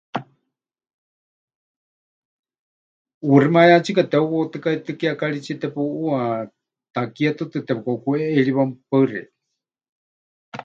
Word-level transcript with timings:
ʼUuximayátsika 3.25 4.03
teheuwautɨkaitɨ́ 4.11 4.97
kiekaritsie 4.99 5.55
tepuʼuuwa, 5.61 6.17
takie 6.93 7.29
tɨtɨ 7.37 7.59
tepɨkaʼukuʼeʼeiriwa. 7.67 8.63
Mɨpaɨ 8.69 9.03
xeikɨ́a. 9.09 9.29